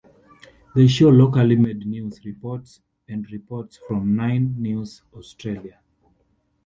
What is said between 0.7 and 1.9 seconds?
They show locally made